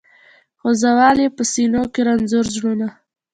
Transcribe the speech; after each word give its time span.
خو 0.59 0.69
ځول 0.81 1.17
یې 1.23 1.29
په 1.35 1.43
سینو 1.51 1.81
کي 1.93 2.01
رنځور 2.07 2.45
زړونه 2.55 2.87